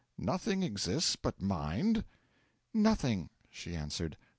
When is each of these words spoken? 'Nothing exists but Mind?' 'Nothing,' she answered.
'Nothing 0.17 0.63
exists 0.63 1.15
but 1.15 1.39
Mind?' 1.43 2.05
'Nothing,' 2.73 3.29
she 3.51 3.75
answered. 3.75 4.17